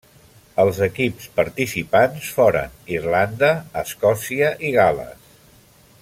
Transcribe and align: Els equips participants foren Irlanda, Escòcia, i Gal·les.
Els 0.61 0.77
equips 0.85 1.27
participants 1.39 2.31
foren 2.39 2.73
Irlanda, 2.97 3.53
Escòcia, 3.85 4.53
i 4.71 4.77
Gal·les. 4.81 5.29